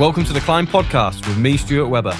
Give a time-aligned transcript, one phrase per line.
[0.00, 2.16] Welcome to the Climb Podcast with me, Stuart Webber.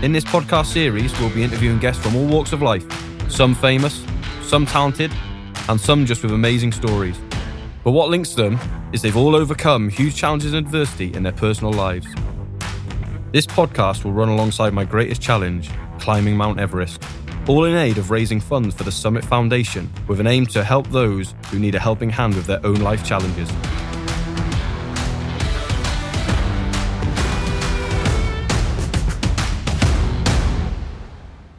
[0.00, 2.84] In this podcast series, we'll be interviewing guests from all walks of life,
[3.28, 4.06] some famous,
[4.42, 5.10] some talented,
[5.68, 7.18] and some just with amazing stories.
[7.82, 8.60] But what links them
[8.92, 12.06] is they've all overcome huge challenges and adversity in their personal lives.
[13.32, 17.02] This podcast will run alongside my greatest challenge, climbing Mount Everest,
[17.48, 20.86] all in aid of raising funds for the Summit Foundation with an aim to help
[20.90, 23.50] those who need a helping hand with their own life challenges.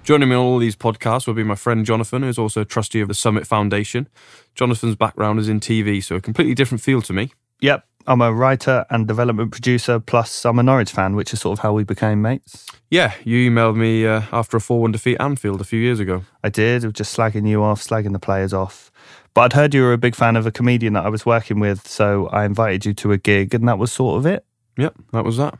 [0.07, 3.01] Joining me on all these podcasts will be my friend Jonathan, who's also a trustee
[3.01, 4.07] of the Summit Foundation.
[4.55, 7.33] Jonathan's background is in TV, so a completely different field to me.
[7.59, 11.59] Yep, I'm a writer and development producer, plus I'm a Norwich fan, which is sort
[11.59, 12.65] of how we became mates.
[12.89, 16.23] Yeah, you emailed me uh, after a 4 1 defeat Anfield a few years ago.
[16.41, 18.89] I did, just slagging you off, slagging the players off.
[19.33, 21.59] But I'd heard you were a big fan of a comedian that I was working
[21.59, 24.45] with, so I invited you to a gig, and that was sort of it.
[24.77, 25.59] Yep, that was that.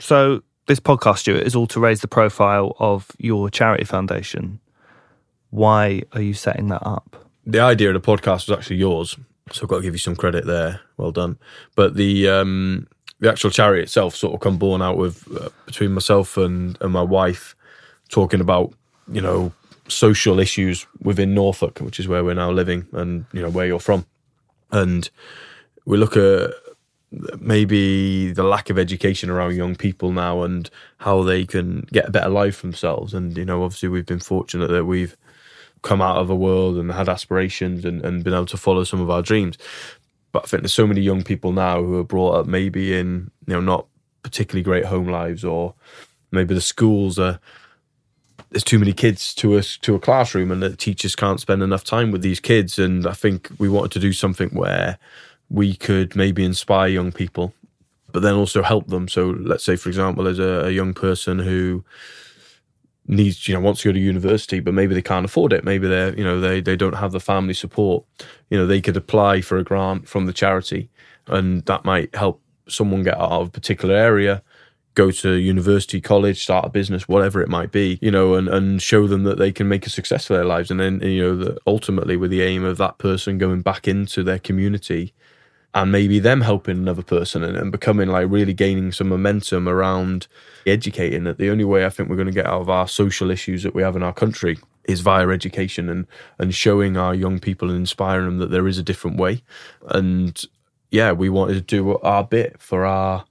[0.00, 4.60] So this podcast, Stuart, is all to raise the profile of your charity foundation.
[5.50, 7.26] Why are you setting that up?
[7.46, 9.16] The idea of the podcast was actually yours,
[9.50, 10.80] so I've got to give you some credit there.
[10.98, 11.38] Well done.
[11.74, 12.86] But the um,
[13.18, 16.92] the actual charity itself sort of come born out with uh, between myself and, and
[16.92, 17.56] my wife
[18.10, 18.72] talking about
[19.10, 19.52] you know
[19.88, 23.80] social issues within Norfolk, which is where we're now living, and you know where you're
[23.80, 24.04] from,
[24.70, 25.08] and
[25.86, 26.50] we look at
[27.40, 32.10] maybe the lack of education around young people now and how they can get a
[32.10, 33.14] better life for themselves.
[33.14, 35.16] And, you know, obviously we've been fortunate that we've
[35.82, 39.00] come out of a world and had aspirations and, and been able to follow some
[39.00, 39.56] of our dreams.
[40.32, 43.30] But I think there's so many young people now who are brought up maybe in,
[43.46, 43.86] you know, not
[44.22, 45.74] particularly great home lives or
[46.30, 47.40] maybe the schools are
[48.50, 51.84] there's too many kids to a to a classroom and the teachers can't spend enough
[51.84, 54.98] time with these kids and I think we wanted to do something where
[55.50, 57.54] we could maybe inspire young people,
[58.12, 59.08] but then also help them.
[59.08, 61.84] So let's say, for example, there's a, a young person who
[63.08, 65.64] needs you know wants to go to university but maybe they can't afford it.
[65.64, 68.04] Maybe they're you know they they don't have the family support.
[68.50, 70.90] You know they could apply for a grant from the charity
[71.26, 74.42] and that might help someone get out of a particular area
[74.94, 78.82] go to university college start a business whatever it might be you know and and
[78.82, 80.70] show them that they can make a success of their lives.
[80.70, 84.38] And then you know ultimately with the aim of that person going back into their
[84.38, 85.14] community
[85.74, 90.26] and maybe them helping another person and, and, becoming like really gaining some momentum around
[90.66, 93.30] educating that the only way I think we're going to get out of our social
[93.30, 96.06] issues that we have in our country is via education and
[96.38, 99.42] and showing our young people and inspiring them that there is a different way.
[99.88, 100.42] And
[100.90, 103.24] yeah we wanted to do our bit for our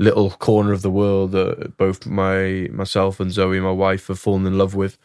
[0.00, 4.46] little corner of the world that both my myself and Zoe my wife have fallen
[4.46, 4.98] in love with.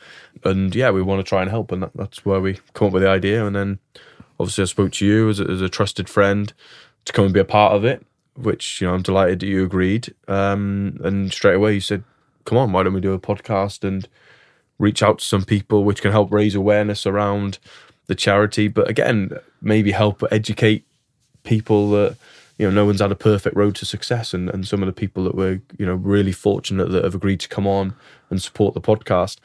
[0.44, 2.94] And yeah we want to try and help and that, that's where we come up
[2.94, 3.80] with the idea and then
[4.44, 6.52] obviously I spoke to you as a, as a trusted friend
[7.06, 8.06] to come and be a part of it,
[8.36, 10.14] which you know I'm delighted that you agreed.
[10.28, 12.04] Um, and straight away you said,
[12.46, 14.08] "Come on, why don't we do a podcast and
[14.80, 17.60] reach out to some people, which can help raise awareness around
[18.08, 19.32] the charity, but again,
[19.62, 20.86] maybe help educate
[21.44, 22.18] people that."
[22.60, 24.94] you know, no one's had a perfect road to success, and, and some of the
[24.94, 27.96] people that were, you know, really fortunate that have agreed to come on
[28.30, 29.40] and support the podcast.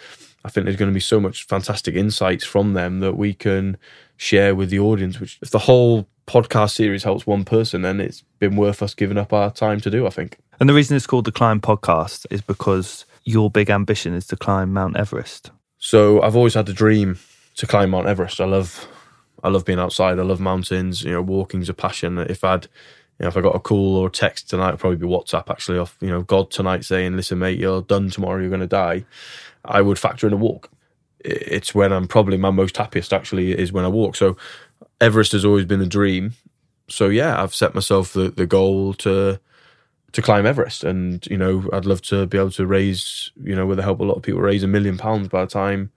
[0.44, 3.76] I think there's going to be so much fantastic insights from them that we can
[4.18, 5.18] share with the audience.
[5.18, 9.16] Which, if the whole podcast series helps one person, then it's been worth us giving
[9.16, 10.36] up our time to do, I think.
[10.60, 14.36] And the reason it's called the Climb Podcast is because your big ambition is to
[14.36, 15.50] climb Mount Everest.
[15.78, 17.18] So I've always had a dream
[17.56, 18.40] to climb Mount Everest.
[18.40, 18.86] I love
[19.42, 20.18] I love being outside.
[20.18, 21.02] I love mountains.
[21.04, 22.18] You know, walking's a passion.
[22.18, 22.66] If I'd
[23.18, 25.50] you know, if I got a call or a text tonight, it'd probably be WhatsApp
[25.50, 28.68] actually off, you know, God tonight saying, listen, mate, you're done tomorrow, you're going to
[28.68, 29.04] die.
[29.64, 30.70] I would factor in a walk.
[31.20, 34.16] It's when I'm probably my most happiest actually is when I walk.
[34.16, 34.36] So
[35.00, 36.34] Everest has always been a dream.
[36.88, 39.40] So yeah, I've set myself the, the goal to
[40.12, 43.66] to climb Everest, and you know I'd love to be able to raise, you know,
[43.66, 45.90] with the help of a lot of people, raise a million pounds by the time,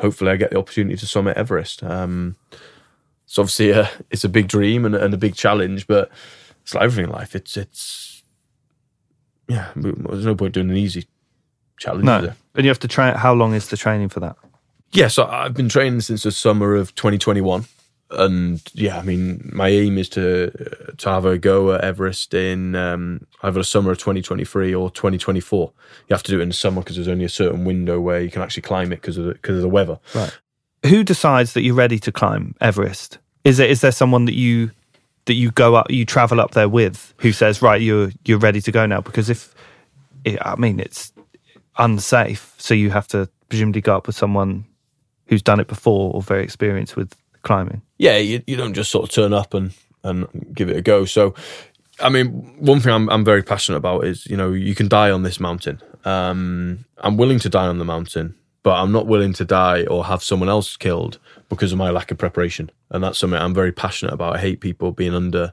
[0.00, 1.82] hopefully, I get the opportunity to summit Everest.
[1.82, 2.36] Um,
[3.24, 6.10] it's obviously a it's a big dream and, and a big challenge, but
[6.62, 7.34] it's like everything in life.
[7.34, 8.22] It's it's
[9.48, 9.70] yeah.
[9.76, 11.06] There's no point doing an easy
[11.78, 12.04] challenge.
[12.04, 13.14] No, and you have to train.
[13.14, 14.36] How long is the training for that?
[14.92, 17.64] Yeah, so I've been training since the summer of 2021
[18.10, 20.50] and yeah, I mean, my aim is to
[20.98, 25.72] to have a go at Everest in um, either the summer of 2023 or 2024.
[26.08, 28.20] You have to do it in the summer because there's only a certain window where
[28.20, 29.98] you can actually climb it because of the because of the weather.
[30.14, 30.36] Right.
[30.86, 33.18] Who decides that you're ready to climb Everest?
[33.44, 34.72] Is it is there someone that you
[35.26, 38.60] that you go up you travel up there with who says right you're you're ready
[38.60, 39.00] to go now?
[39.00, 39.54] Because if
[40.40, 41.12] I mean it's
[41.80, 44.64] unsafe, so you have to presumably go up with someone
[45.26, 47.82] who's done it before or very experienced with climbing.
[47.98, 49.72] Yeah, you, you don't just sort of turn up and,
[50.04, 51.04] and give it a go.
[51.04, 51.34] So
[52.02, 52.28] I mean,
[52.58, 55.38] one thing I'm, I'm very passionate about is, you know, you can die on this
[55.40, 55.80] mountain.
[56.04, 60.04] Um, I'm willing to die on the mountain, but I'm not willing to die or
[60.06, 61.18] have someone else killed
[61.48, 62.70] because of my lack of preparation.
[62.90, 64.36] And that's something I'm very passionate about.
[64.36, 65.52] I hate people being under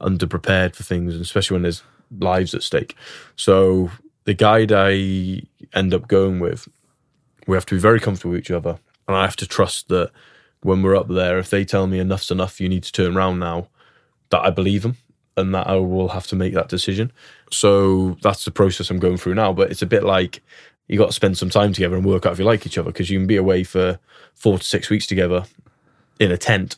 [0.00, 1.82] underprepared for things, especially when there's
[2.18, 2.96] lives at stake.
[3.36, 3.90] So
[4.24, 6.68] the guide I end up going with,
[7.46, 8.78] we have to be very comfortable with each other,
[9.08, 10.10] and I have to trust that
[10.62, 13.38] when we're up there, if they tell me enough's enough, you need to turn around
[13.38, 13.68] now,
[14.30, 14.96] that I believe them
[15.36, 17.12] and that I will have to make that decision.
[17.50, 19.52] So that's the process I'm going through now.
[19.52, 20.42] But it's a bit like
[20.88, 22.90] you got to spend some time together and work out if you like each other
[22.90, 23.98] because you can be away for
[24.34, 25.44] four to six weeks together
[26.18, 26.76] in a tent,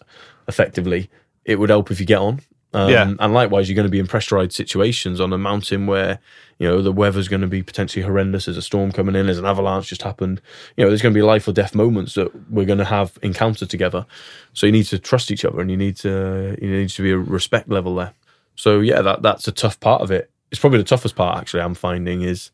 [0.48, 1.10] effectively.
[1.44, 2.40] It would help if you get on.
[2.74, 3.12] Um, Yeah.
[3.18, 6.18] And likewise, you're going to be in pressurized situations on a mountain where,
[6.58, 8.46] you know, the weather's going to be potentially horrendous.
[8.46, 10.40] There's a storm coming in, there's an avalanche just happened.
[10.76, 13.18] You know, there's going to be life or death moments that we're going to have
[13.22, 14.06] encountered together.
[14.54, 17.10] So you need to trust each other and you need to, you need to be
[17.10, 18.14] a respect level there.
[18.54, 20.30] So yeah, that that's a tough part of it.
[20.50, 21.62] It's probably the toughest part actually.
[21.62, 22.50] I'm finding is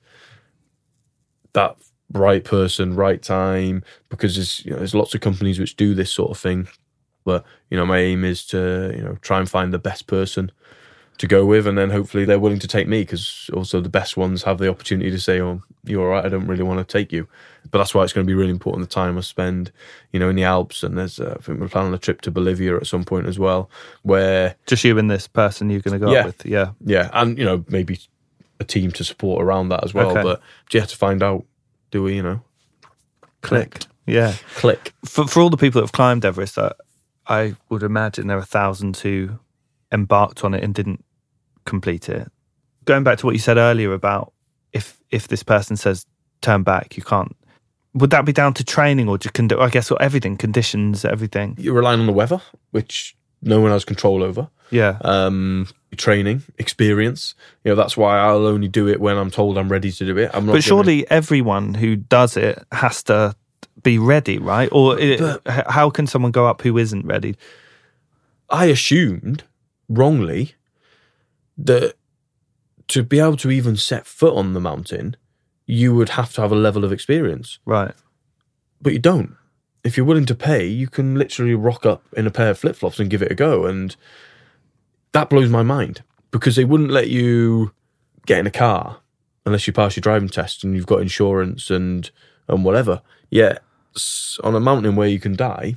[1.53, 1.76] that
[2.12, 6.11] right person, right time, because there's you know there's lots of companies which do this
[6.11, 6.69] sort of thing.
[7.28, 10.50] But you know, my aim is to you know try and find the best person
[11.19, 14.16] to go with, and then hopefully they're willing to take me because also the best
[14.16, 16.25] ones have the opportunity to say, "Oh, you're all right.
[16.25, 17.26] I don't really want to take you."
[17.70, 19.70] But that's why it's going to be really important the time I spend,
[20.12, 20.82] you know, in the Alps.
[20.82, 23.38] And there's, uh, I think we're planning a trip to Bolivia at some point as
[23.38, 23.69] well,
[24.04, 26.20] where Just you and this person you're going to go Yeah.
[26.20, 26.46] up with.
[26.46, 26.70] Yeah.
[26.86, 27.98] yeah, and you know maybe
[28.60, 30.10] a team to support around that as well.
[30.12, 30.22] Okay.
[30.22, 30.40] But
[30.72, 31.44] you have to find out.
[31.90, 32.40] Do we, you know,
[33.42, 34.34] click, Yeah.
[34.56, 34.92] click?
[35.04, 36.72] For, for all the people that have climbed Everest, I,
[37.28, 39.38] I would imagine there are thousands who
[39.92, 41.04] embarked on it and didn't
[41.64, 42.30] complete it.
[42.84, 44.32] Going back to what you said earlier about
[44.72, 46.06] if if this person says
[46.40, 47.36] turn back, you can't.
[47.94, 51.54] Would that be down to training or to condi- I guess or everything conditions, everything?
[51.58, 52.40] You're relying on the weather,
[52.70, 54.48] which no one has control over.
[54.70, 54.98] Yeah.
[55.02, 57.34] Um, training, experience.
[57.64, 60.16] You know that's why I'll only do it when I'm told I'm ready to do
[60.19, 60.30] it.
[60.34, 60.52] I'm not.
[60.52, 63.34] But gonna- surely everyone who does it has to
[63.82, 64.69] be ready, right?
[64.72, 67.36] Or it, h- how can someone go up who isn't ready?
[68.50, 69.44] I assumed
[69.88, 70.54] wrongly
[71.56, 71.94] that
[72.88, 75.16] to be able to even set foot on the mountain,
[75.66, 77.58] you would have to have a level of experience.
[77.64, 77.94] Right.
[78.80, 79.36] but you don't.
[79.84, 82.76] If you're willing to pay, you can literally rock up in a pair of flip
[82.76, 83.64] flops and give it a go.
[83.66, 83.94] And
[85.12, 87.72] that blows my mind because they wouldn't let you
[88.26, 89.00] get in a car
[89.46, 92.10] unless you pass your driving test and you've got insurance and
[92.48, 93.00] and whatever.
[93.30, 93.58] Yet s-
[94.43, 95.76] on a mountain where you can die,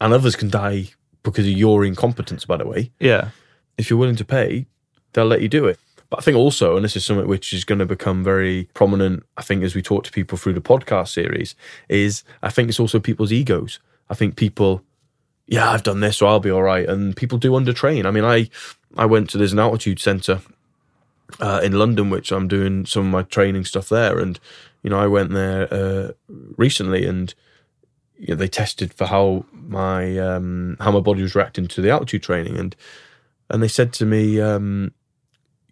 [0.00, 0.88] and others can die
[1.22, 2.90] because of your incompetence, by the way.
[2.98, 3.30] Yeah.
[3.76, 4.66] If you're willing to pay,
[5.12, 5.78] they'll let you do it.
[6.08, 9.24] But I think also, and this is something which is going to become very prominent,
[9.36, 11.54] I think, as we talk to people through the podcast series,
[11.88, 13.78] is I think it's also people's egos.
[14.08, 14.82] I think people,
[15.46, 16.88] yeah, I've done this, so I'll be all right.
[16.88, 18.06] And people do undertrain.
[18.06, 18.50] I mean, I
[18.96, 20.40] I went to there's an altitude center
[21.38, 24.40] uh, in London, which I'm doing some of my training stuff there, and
[24.82, 26.12] you know, I went there uh,
[26.56, 27.32] recently, and
[28.20, 31.90] you know, they tested for how my um, how my body was reacting to the
[31.90, 32.76] altitude training, and
[33.48, 34.92] and they said to me, um,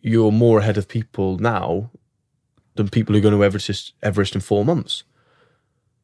[0.01, 1.91] "You're more ahead of people now
[2.75, 5.05] than people who are going to Everest Everest in four months,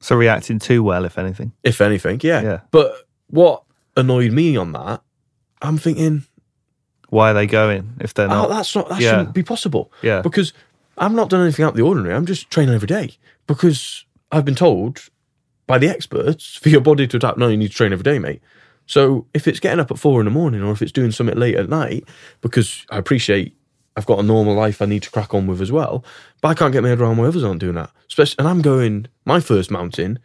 [0.00, 1.52] So reacting too well, if anything.
[1.62, 2.43] if anything." Yeah.
[2.43, 2.61] Yeah.
[2.70, 2.94] But
[3.29, 3.63] what
[3.96, 5.01] annoyed me on that,
[5.63, 6.24] I'm thinking,
[7.08, 8.48] Why are they going if they're oh, not?
[8.51, 9.10] that's not that Yeah.
[9.10, 9.91] shouldn't be possible.
[10.03, 10.20] yeah.
[10.20, 10.53] because
[10.98, 12.15] I'm not doing anything out of the ordinary.
[12.15, 15.08] I'm just training every day because I've been told
[15.66, 17.38] by the experts for your body to adapt.
[17.38, 18.42] No, you need to train every day, mate.
[18.86, 21.36] So if it's getting up at four in the morning or if it's doing something
[21.36, 22.04] late at night,
[22.40, 23.56] because I appreciate
[23.96, 26.04] I've got a normal life I need to crack on with as well,
[26.40, 27.90] but I can't get my head around why others aren't doing that.
[28.08, 30.18] Especially, and I'm going my first mountain.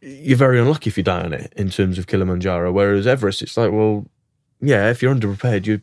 [0.00, 2.72] You're very unlucky if you die on it in terms of Kilimanjaro.
[2.72, 4.06] Whereas Everest, it's like, well,
[4.60, 5.80] yeah, if you're underprepared, you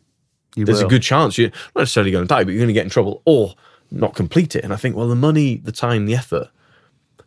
[0.56, 0.86] you there's will.
[0.86, 2.90] a good chance you're not necessarily going to die, but you're going to get in
[2.90, 3.54] trouble or
[3.90, 4.64] not complete it.
[4.64, 6.50] And I think, well, the money, the time, the effort,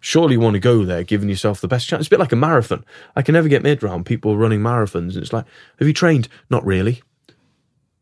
[0.05, 2.01] surely you want to go there, giving yourself the best chance.
[2.01, 2.85] It's a bit like a marathon.
[3.15, 5.15] I can never get mid round people running marathons.
[5.15, 5.45] And it's like,
[5.79, 6.27] have you trained?
[6.47, 7.01] Not really.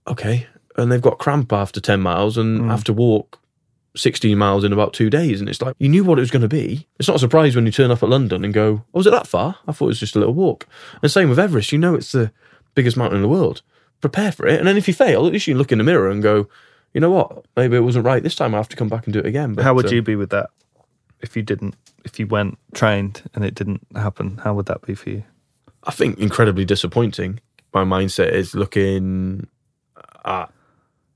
[0.05, 0.47] Okay.
[0.75, 3.39] And they've got cramp after 10 miles and have to walk
[3.95, 5.39] 16 miles in about two days.
[5.39, 6.87] And it's like, you knew what it was going to be.
[6.99, 9.11] It's not a surprise when you turn up at London and go, oh, was it
[9.11, 9.55] that far?
[9.65, 10.67] I thought it was just a little walk.
[11.01, 11.71] And same with Everest.
[11.71, 12.33] You know it's the
[12.75, 13.61] biggest mountain in the world.
[14.01, 14.59] Prepare for it.
[14.59, 16.49] And then if you fail, at least you can look in the mirror and go,
[16.93, 17.45] you know what?
[17.55, 18.53] Maybe it wasn't right this time.
[18.53, 19.53] I have to come back and do it again.
[19.53, 20.49] But, How would um, you be with that
[21.23, 21.75] if you didn't?
[22.05, 25.23] If you went trained and it didn't happen, how would that be for you?
[25.85, 27.39] I think incredibly disappointing.
[27.73, 29.47] My mindset is looking
[30.25, 30.51] at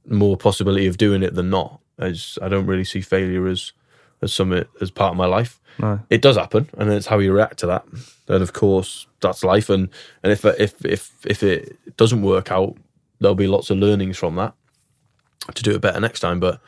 [0.07, 1.79] more possibility of doing it than not.
[1.99, 3.73] As I don't really see failure as
[4.21, 5.59] as something as part of my life.
[5.79, 5.99] No.
[6.09, 7.85] It does happen, and it's how you react to that.
[8.27, 9.69] And of course, that's life.
[9.69, 9.89] And
[10.23, 12.75] and if if if if it doesn't work out,
[13.19, 14.53] there'll be lots of learnings from that.
[15.53, 16.39] to do it better next time.
[16.39, 16.59] But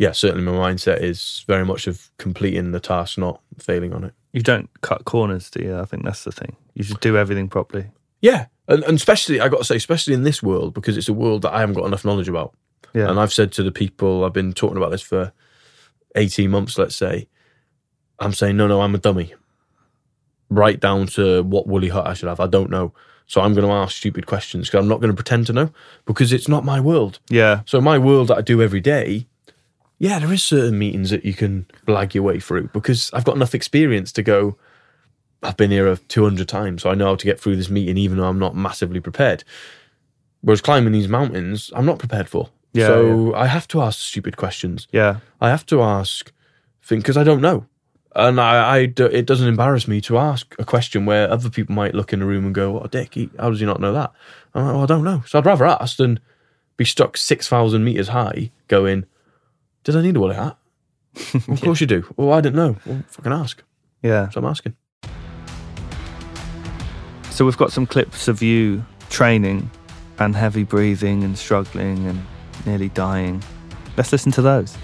[0.00, 4.14] yeah, certainly my mindset is very much of completing the task, not failing on it.
[4.32, 5.78] You don't cut corners, do you?
[5.78, 6.56] I think that's the thing.
[6.72, 7.84] You should do everything properly.
[8.22, 11.12] Yeah, and, and especially I got to say, especially in this world because it's a
[11.12, 12.54] world that I haven't got enough knowledge about.
[12.94, 13.10] Yeah.
[13.10, 15.34] And I've said to the people I've been talking about this for
[16.16, 17.28] eighteen months, let's say,
[18.18, 19.34] I'm saying no, no, I'm a dummy.
[20.48, 22.94] Right down to what woolly hut I should have, I don't know.
[23.26, 25.70] So I'm going to ask stupid questions because I'm not going to pretend to know
[26.06, 27.18] because it's not my world.
[27.28, 27.60] yeah.
[27.66, 29.26] So my world that I do every day,
[30.00, 33.36] yeah, there is certain meetings that you can blag your way through because I've got
[33.36, 34.56] enough experience to go.
[35.42, 38.16] I've been here 200 times, so I know how to get through this meeting, even
[38.16, 39.44] though I'm not massively prepared.
[40.40, 42.48] Whereas climbing these mountains, I'm not prepared for.
[42.72, 44.88] Yeah, so I have to ask stupid questions.
[44.90, 45.18] Yeah.
[45.38, 46.32] I have to ask
[46.82, 47.66] things because I don't know.
[48.16, 51.94] And I, I it doesn't embarrass me to ask a question where other people might
[51.94, 53.14] look in the room and go, "What a dick!
[53.14, 54.12] He, how does he not know that?"
[54.54, 56.18] I'm like, "Well, I don't know." So I'd rather ask than
[56.76, 59.04] be stuck six thousand meters high, going,
[59.84, 60.56] "Did I need a woolly hat?"
[61.34, 62.04] Well, of course you do.
[62.16, 62.76] Well, I didn't know.
[62.86, 63.62] Well, fucking ask.
[64.02, 64.28] Yeah.
[64.30, 64.76] So I'm asking.
[67.30, 69.70] So we've got some clips of you training
[70.18, 72.22] and heavy breathing and struggling and
[72.66, 73.42] nearly dying.
[73.96, 74.76] Let's listen to those.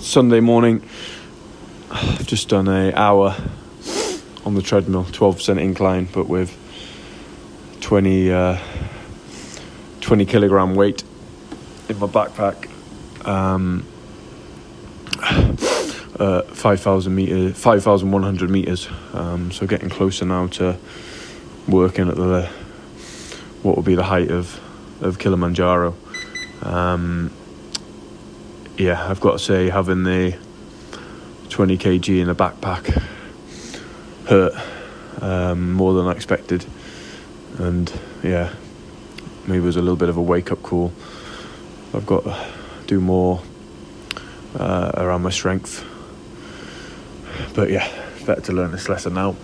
[0.00, 0.82] Sunday morning.
[2.02, 3.36] I've just done a hour
[4.44, 6.56] on the treadmill, twelve percent incline, but with
[7.80, 8.58] 20, uh,
[10.00, 11.02] 20 kilogram weight
[11.88, 12.68] in my backpack.
[13.26, 13.84] Um,
[16.18, 18.88] uh, five thousand meter, five thousand one hundred meters.
[19.12, 20.78] Um, so getting closer now to
[21.68, 22.48] working at the
[23.62, 24.58] what will be the height of
[25.02, 25.94] of Kilimanjaro.
[26.62, 27.30] Um,
[28.76, 30.38] yeah, I've got to say, having the
[31.50, 33.02] 20 kg in the backpack
[34.26, 34.54] hurt
[35.20, 36.64] um, more than I expected.
[37.58, 37.92] And
[38.22, 38.54] yeah,
[39.46, 40.92] maybe it was a little bit of a wake up call.
[41.92, 42.46] I've got to
[42.86, 43.42] do more
[44.58, 45.84] uh, around my strength.
[47.54, 47.88] But yeah,
[48.24, 49.34] better to learn this lesson now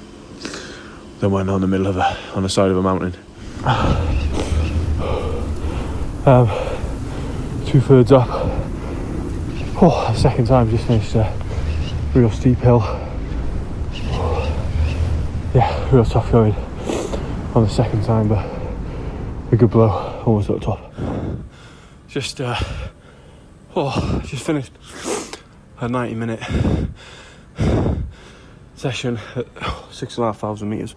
[1.18, 3.14] than when on the middle of a on the side of a mountain.
[6.24, 6.48] Um,
[7.66, 8.28] two thirds up.
[9.80, 11.45] Oh, second time just finished a
[12.16, 12.80] real steep hill.
[15.54, 16.54] Yeah, real tough going
[17.54, 18.42] on the second time, but
[19.52, 20.94] a good blow, almost at the top.
[22.08, 22.58] Just, uh,
[23.74, 24.72] oh, just finished
[25.78, 26.40] a 90 minute
[28.76, 30.94] session at oh, six and a half thousand meters.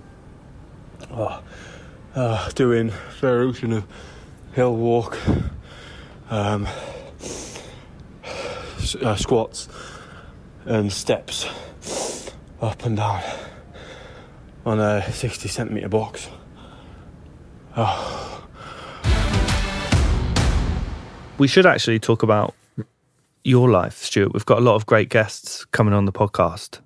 [1.12, 1.44] Oh,
[2.16, 3.86] uh, doing variation of
[4.54, 5.18] hill walk,
[6.30, 6.66] um,
[9.02, 9.68] uh, squats
[10.66, 11.48] and steps
[12.62, 13.24] up and down
[14.66, 16.30] on a 60 centimeter box.
[21.38, 22.54] We should actually talk about
[23.44, 24.34] your life, Stuart.
[24.34, 26.82] We've got a lot of great guests coming on the podcast,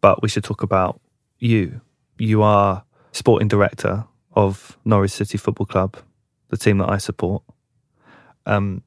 [0.00, 1.00] but we should talk about
[1.38, 1.80] you.
[2.18, 4.04] You are sporting director
[4.34, 5.96] of Norwich City Football Club,
[6.48, 7.44] the team that I support.
[8.46, 8.82] Um,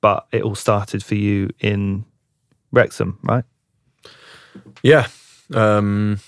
[0.00, 2.04] but it all started for you in
[2.70, 3.44] Wrexham, right?
[4.82, 5.08] Yeah,
[5.52, 6.20] um,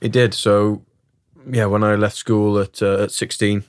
[0.00, 0.34] it did.
[0.34, 0.82] So,
[1.50, 3.64] yeah, when I left school at uh, at sixteen,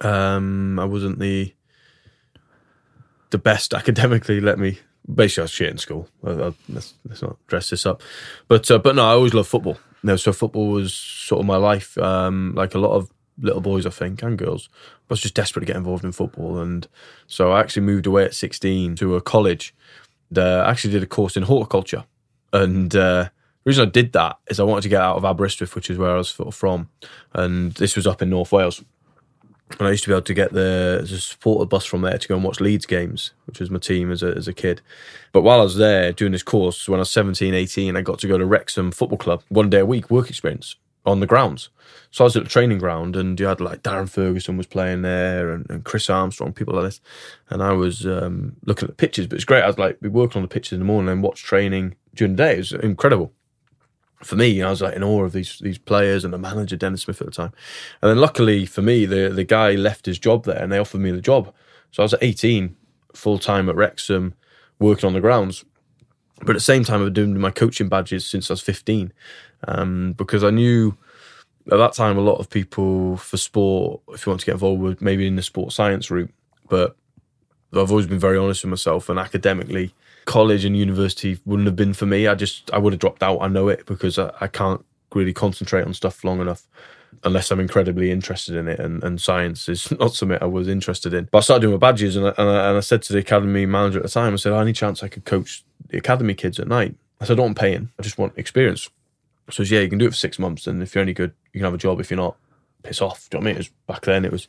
[0.00, 1.54] um, I wasn't the
[3.30, 4.40] the best academically.
[4.40, 4.78] Let me
[5.14, 6.08] basically I was shit in school.
[6.24, 8.02] I, I, let's, let's not dress this up,
[8.48, 9.78] but uh, but no, I always loved football.
[10.02, 11.96] No, so football was sort of my life.
[11.98, 14.68] Um, like a lot of little boys, I think, and girls.
[14.74, 16.86] I was just desperate to get involved in football, and
[17.26, 19.74] so I actually moved away at sixteen to a college.
[20.32, 22.04] That actually did a course in horticulture.
[22.52, 23.30] And uh, the
[23.64, 26.10] reason I did that is I wanted to get out of Aberystwyth, which is where
[26.10, 26.88] I was from,
[27.34, 28.82] and this was up in North Wales.
[29.78, 32.28] And I used to be able to get the, the supporter bus from there to
[32.28, 34.80] go and watch Leeds games, which was my team as a, as a kid.
[35.32, 38.18] But while I was there doing this course, when I was 17, 18, I got
[38.18, 40.74] to go to Wrexham Football Club one day a week, work experience
[41.06, 41.70] on the grounds.
[42.10, 45.02] So I was at the training ground and you had like Darren Ferguson was playing
[45.02, 47.00] there and, and Chris Armstrong, people like this.
[47.48, 49.62] And I was um, looking at the pitches, but it's great.
[49.62, 52.36] I was like, we working on the pitches in the morning and watch training during
[52.36, 52.54] the day.
[52.54, 53.32] It was incredible.
[54.22, 57.02] For me, I was like in awe of these these players and the manager Dennis
[57.02, 57.52] Smith at the time.
[58.02, 61.00] And then luckily for me, the the guy left his job there and they offered
[61.00, 61.54] me the job.
[61.90, 62.76] So I was at 18,
[63.14, 64.34] full time at Wrexham,
[64.78, 65.64] working on the grounds.
[66.40, 69.12] But at the same time, I've been doing my coaching badges since I was 15
[69.68, 70.96] um, because I knew
[71.70, 74.80] at that time a lot of people for sport, if you want to get involved
[74.80, 76.32] with maybe in the sports science route,
[76.68, 76.96] but
[77.72, 79.94] I've always been very honest with myself and academically,
[80.24, 82.26] college and university wouldn't have been for me.
[82.26, 83.38] I just I would have dropped out.
[83.40, 86.66] I know it because I, I can't really concentrate on stuff long enough
[87.24, 88.78] unless I'm incredibly interested in it.
[88.80, 91.28] And, and science is not something I was interested in.
[91.30, 93.18] But I started doing my badges, and I, and I, and I said to the
[93.20, 96.58] academy manager at the time, I said, "Any chance I could coach the academy kids
[96.58, 97.90] at night?" I said, "I don't want paying.
[97.98, 98.88] I just want experience."
[99.50, 101.58] So yeah, you can do it for six months, and if you're any good, you
[101.58, 102.00] can have a job.
[102.00, 102.36] If you're not,
[102.82, 103.28] piss off.
[103.28, 103.56] Do you know what I mean?
[103.56, 104.24] It was back then.
[104.24, 104.48] It was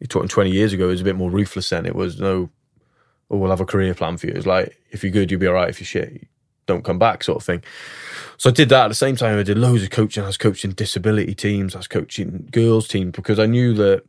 [0.00, 0.88] you're talking 20 years ago.
[0.88, 1.86] It was a bit more ruthless then.
[1.86, 2.50] It was no,
[3.30, 4.34] oh, we'll have a career plan for you.
[4.34, 5.68] It's like if you're good, you'll be all right.
[5.68, 6.26] If you're shit,
[6.66, 7.62] don't come back, sort of thing.
[8.36, 9.38] So I did that at the same time.
[9.38, 10.24] I did loads of coaching.
[10.24, 11.74] I was coaching disability teams.
[11.74, 14.04] I was coaching girls teams because I knew that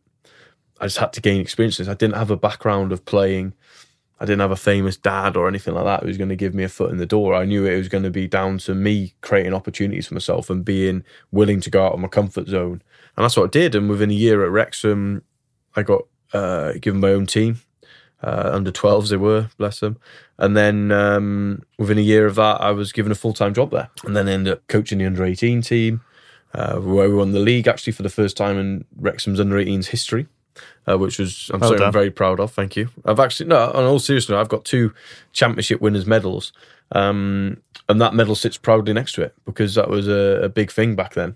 [0.81, 1.87] I just had to gain experiences.
[1.87, 3.53] I didn't have a background of playing.
[4.19, 6.53] I didn't have a famous dad or anything like that who was going to give
[6.53, 7.33] me a foot in the door.
[7.33, 10.63] I knew it was going to be down to me creating opportunities for myself and
[10.63, 12.81] being willing to go out of my comfort zone.
[13.17, 13.75] And that's what I did.
[13.75, 15.21] And within a year at Wrexham,
[15.75, 16.03] I got
[16.33, 17.59] uh, given my own team.
[18.23, 19.97] Uh, under 12s they were, bless them.
[20.37, 23.71] And then um, within a year of that, I was given a full time job
[23.71, 23.89] there.
[24.05, 26.01] And then ended up coaching the under 18 team,
[26.53, 29.87] uh, where we won the league actually for the first time in Wrexham's under 18s
[29.87, 30.27] history.
[30.87, 32.51] Uh, which was I'm Well something I'm very proud of.
[32.51, 32.89] Thank you.
[33.05, 34.93] I've actually no, on all seriousness, I've got two
[35.33, 36.53] championship winners medals,
[36.91, 40.71] um, and that medal sits proudly next to it because that was a, a big
[40.71, 41.35] thing back then.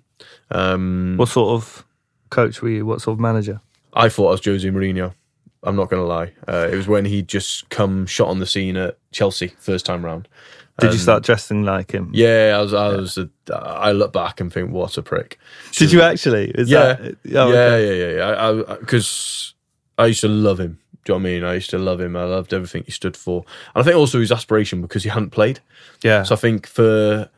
[0.51, 1.85] Um, What sort of
[2.29, 2.85] coach were you?
[2.85, 3.59] What sort of manager?
[3.93, 5.13] I thought I was Jose Mourinho.
[5.63, 6.31] I'm not going to lie.
[6.47, 10.05] Uh, it was when he just come shot on the scene at Chelsea first time
[10.05, 10.27] round.
[10.79, 12.11] Did you start dressing like him?
[12.13, 12.73] Yeah, I was.
[12.73, 13.17] I was.
[13.17, 15.39] A, I look back and think, what a prick.
[15.73, 16.51] Did you actually?
[16.51, 17.99] Is Yeah, That, oh, yeah, oh, okay.
[17.99, 18.75] yeah, yeah, yeah.
[18.79, 19.53] Because
[19.97, 20.79] I, used to love him.
[21.05, 21.43] Do you know what I mean?
[21.43, 22.15] I used to love him.
[22.15, 25.31] I loved everything he stood for, and I think also his aspiration because he hadn't
[25.31, 25.59] played.
[26.03, 26.23] Yeah.
[26.23, 27.29] So I think for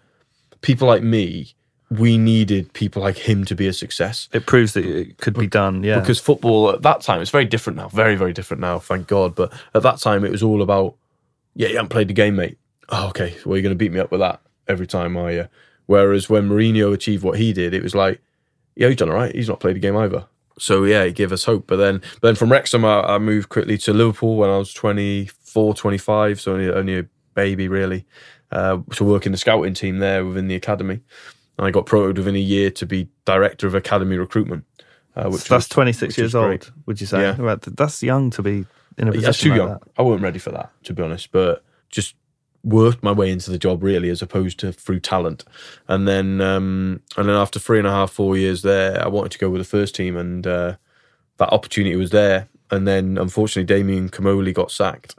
[0.61, 1.53] people like me,
[1.91, 4.29] we needed people like him to be a success.
[4.31, 5.83] it proves that it could be done.
[5.83, 5.99] Yeah.
[5.99, 9.35] because football at that time it's very different now very very different now thank god
[9.35, 10.95] but at that time it was all about
[11.53, 12.57] yeah you haven't played the game mate
[12.91, 15.47] oh okay well you're going to beat me up with that every time are you
[15.87, 18.21] whereas when Mourinho achieved what he did it was like
[18.75, 20.25] yeah he's done all right he's not played a game either
[20.59, 23.49] so yeah he gave us hope but then but then from Wrexham I, I moved
[23.49, 28.05] quickly to Liverpool when I was 24 25 so only, only a baby really
[28.51, 30.99] uh, to work in the scouting team there within the academy
[31.57, 34.65] and I got promoted within a year to be director of academy recruitment
[35.15, 37.21] uh, which that's was- 26 which years old, would you say?
[37.21, 37.55] Yeah.
[37.59, 38.65] That's young to be
[38.97, 39.67] in a position That's too like young.
[39.69, 39.81] that.
[39.97, 41.33] I wasn't ready for that, to be honest.
[41.33, 42.15] But just
[42.63, 45.43] worked my way into the job really, as opposed to through talent.
[45.87, 49.31] And then, um, and then after three and a half, four years there, I wanted
[49.33, 50.75] to go with the first team, and uh,
[51.37, 52.47] that opportunity was there.
[52.69, 55.15] And then, unfortunately, Damien Comolli got sacked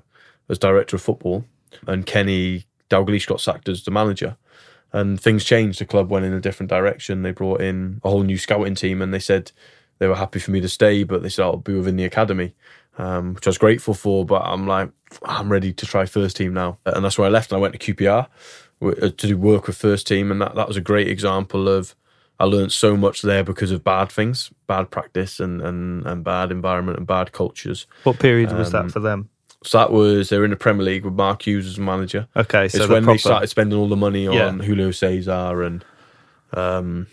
[0.49, 1.45] as director of football,
[1.87, 4.37] and Kenny Dalglish got sacked as the manager.
[4.95, 5.81] And things changed.
[5.81, 7.23] The club went in a different direction.
[7.23, 9.53] They brought in a whole new scouting team, and they said
[9.99, 12.55] they were happy for me to stay, but they said I'll be within the academy,
[12.99, 14.25] um, which I was grateful for.
[14.25, 14.91] But I'm like,
[15.25, 17.51] I'm ready to try first team now, and that's where I left.
[17.53, 18.27] And I went to QPR
[18.83, 21.95] uh, to do work with first team, and that that was a great example of.
[22.41, 26.51] I learned so much there because of bad things, bad practice, and and, and bad
[26.51, 27.87] environment and bad cultures.
[28.03, 29.29] What period was Um, that for them?
[29.65, 32.27] So that was they were in the Premier League with Mark Hughes as manager.
[32.35, 33.15] Okay, so it's when proper.
[33.15, 34.51] they started spending all the money on Yeah.
[34.65, 35.85] Julio Cesar and
[36.55, 37.07] um,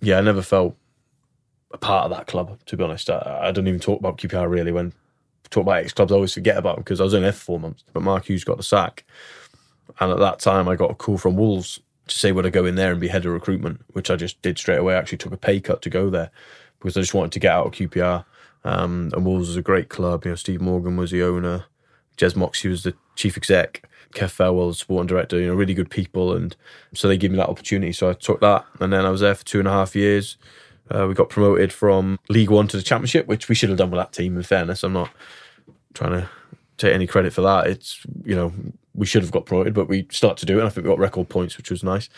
[0.00, 0.76] yeah, I never felt
[1.70, 2.58] a part of that club.
[2.66, 4.72] To be honest, I, I don't even talk about QPR really.
[4.72, 4.88] When
[5.44, 7.32] I talk about ex clubs, I always forget about them because I was only there
[7.32, 7.84] for four months.
[7.92, 9.04] But Mark Hughes got the sack,
[10.00, 12.64] and at that time, I got a call from Wolves to say would I go
[12.64, 14.94] in there and be head of recruitment, which I just did straight away.
[14.94, 16.30] I actually took a pay cut to go there
[16.78, 18.24] because I just wanted to get out of QPR.
[18.64, 20.24] Um, and Wolves was a great club.
[20.24, 21.64] You know, Steve Morgan was the owner.
[22.16, 23.88] Jez Moxey was the chief exec.
[24.14, 26.34] Kev Thelwell, the sporting director, you know, really good people.
[26.34, 26.56] And
[26.94, 27.92] so they gave me that opportunity.
[27.92, 28.64] So I took that.
[28.80, 30.38] And then I was there for two and a half years.
[30.90, 33.90] Uh, we got promoted from League One to the Championship, which we should have done
[33.90, 34.82] with that team, in fairness.
[34.82, 35.10] I'm not
[35.94, 36.28] trying to
[36.76, 37.66] take any credit for that.
[37.66, 38.52] It's, you know,
[38.94, 40.60] we should have got promoted, but we start to do it.
[40.60, 42.08] And I think we got record points, which was nice.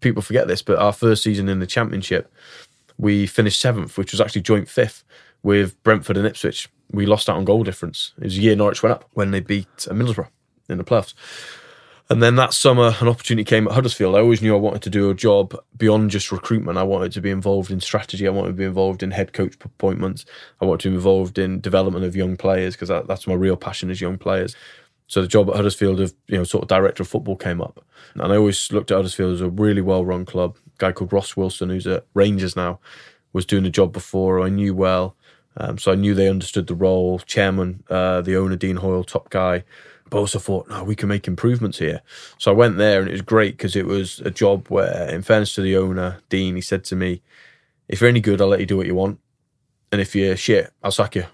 [0.00, 2.32] People forget this, but our first season in the Championship,
[2.98, 5.04] we finished seventh, which was actually joint fifth
[5.42, 6.68] with Brentford and Ipswich.
[6.90, 8.12] We lost out on goal difference.
[8.18, 10.28] It was a year Norwich went up when they beat Middlesbrough
[10.68, 11.14] in the playoffs.
[12.10, 14.14] And then that summer, an opportunity came at Huddersfield.
[14.14, 16.76] I always knew I wanted to do a job beyond just recruitment.
[16.76, 18.26] I wanted to be involved in strategy.
[18.26, 20.26] I wanted to be involved in head coach appointments.
[20.60, 23.56] I wanted to be involved in development of young players because that, that's my real
[23.56, 24.54] passion is young players.
[25.06, 27.84] So the job at Huddersfield of you know sort of director of football came up,
[28.14, 30.56] and I always looked at Huddersfield as a really well run club.
[30.66, 32.80] A guy called Ross Wilson, who's at Rangers now,
[33.32, 34.40] was doing the job before.
[34.40, 35.14] I knew well,
[35.56, 37.18] um, so I knew they understood the role.
[37.20, 39.64] Chairman, uh, the owner Dean Hoyle, top guy.
[40.14, 42.00] But I also thought, no, we can make improvements here.
[42.38, 45.22] So I went there, and it was great because it was a job where, in
[45.22, 47.20] fairness to the owner Dean, he said to me,
[47.88, 49.18] "If you're any good, I'll let you do what you want,
[49.90, 51.24] and if you're shit, I'll sack you."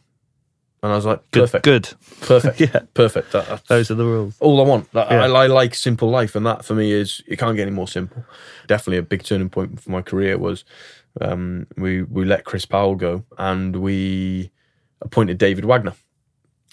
[0.83, 1.40] And I was like, Good.
[1.43, 1.88] perfect, Good.
[2.23, 2.81] perfect, Yeah.
[2.95, 3.33] perfect.
[3.33, 4.37] That- Those are the rules.
[4.40, 4.90] all I want.
[4.93, 5.25] That- Yeah.
[5.27, 7.87] I, I like simple life, and that for me is it can't get any more
[7.87, 8.25] simple.
[8.66, 10.64] Definitely a big turning point for my career was
[11.21, 14.51] um, we we let Chris Powell go, and we
[15.03, 15.93] appointed David Wagner,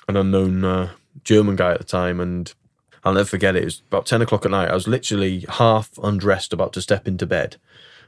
[0.08, 0.90] an unknown uh,
[1.24, 2.54] German guy at the time, and
[3.04, 3.64] I'll never forget it.
[3.64, 4.70] It was about ten o'clock at night.
[4.70, 7.58] I was literally half undressed, about to step into bed,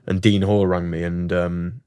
[0.05, 1.81] and Dean Hoyle rang me, and um,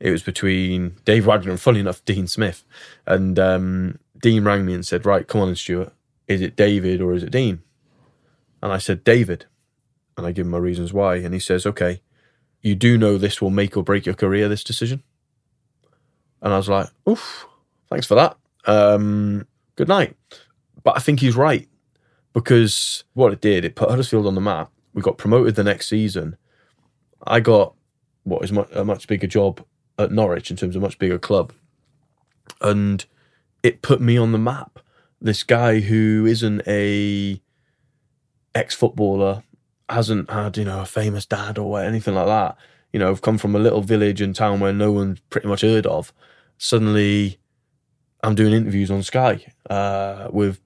[0.00, 2.64] it was between Dave Wagner and, funny enough, Dean Smith,
[3.06, 5.92] and um, Dean rang me and said, "Right, come on, Stuart."
[6.28, 7.62] is it David or is it Dean?
[8.62, 9.46] And I said, David.
[10.16, 11.16] And I give him my reasons why.
[11.16, 12.00] And he says, okay,
[12.60, 15.02] you do know this will make or break your career, this decision?
[16.40, 17.46] And I was like, oof,
[17.88, 18.36] thanks for that.
[18.66, 20.16] Um, good night.
[20.82, 21.68] But I think he's right
[22.32, 24.70] because what it did, it put Huddersfield on the map.
[24.94, 26.36] We got promoted the next season.
[27.26, 27.74] I got
[28.24, 29.64] what is mu- a much bigger job
[29.98, 31.52] at Norwich in terms of a much bigger club.
[32.60, 33.04] And
[33.62, 34.80] it put me on the map
[35.22, 37.40] this guy who isn't a
[38.54, 39.42] ex footballer,
[39.88, 42.56] hasn't had you know a famous dad or anything like that.
[42.92, 45.62] You know, have come from a little village and town where no one's pretty much
[45.62, 46.12] heard of.
[46.58, 47.38] Suddenly,
[48.22, 50.60] I'm doing interviews on Sky uh, with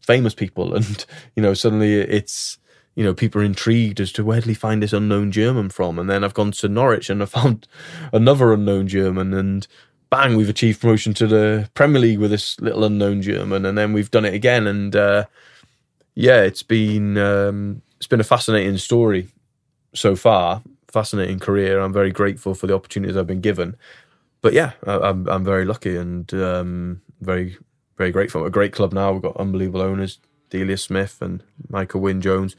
[0.00, 2.58] famous people, and you know, suddenly it's
[2.94, 5.98] you know people are intrigued as to where did he find this unknown German from,
[5.98, 7.66] and then I've gone to Norwich and I found
[8.12, 9.66] another unknown German, and
[10.10, 13.92] bang, we've achieved promotion to the Premier League with this little unknown German, and then
[13.92, 15.24] we've done it again, and uh,
[16.14, 19.28] yeah, it's been um, it's been a fascinating story
[19.94, 21.80] so far, fascinating career.
[21.80, 23.76] I'm very grateful for the opportunities I've been given,
[24.42, 27.56] but yeah, I, I'm I'm very lucky and um, very
[27.96, 28.44] very grateful.
[28.44, 29.12] A great club now.
[29.12, 30.18] We've got unbelievable owners,
[30.50, 32.56] Delia Smith and Michael Wynne Jones,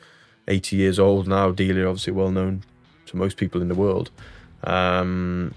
[0.47, 1.51] 80 years old now.
[1.51, 2.63] Delia obviously well known
[3.07, 4.11] to most people in the world.
[4.63, 5.53] Um,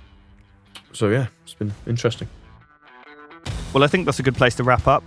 [0.93, 2.29] so yeah, it's been interesting.
[3.73, 5.03] Well, I think that's a good place to wrap up.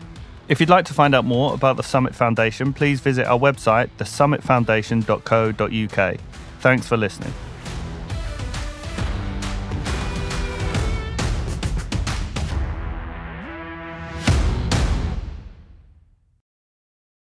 [0.50, 3.90] If you'd like to find out more about the Summit Foundation, please visit our website,
[3.98, 6.18] thesummitfoundation.co.uk.
[6.60, 7.34] Thanks for listening.